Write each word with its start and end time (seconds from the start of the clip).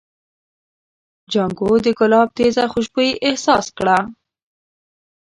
جانکو 1.31 1.67
د 1.85 1.87
ګلاب 1.99 2.27
تېزه 2.37 2.63
خوشبويي 2.71 3.13
احساس 3.27 3.65
کړه. 3.77 3.97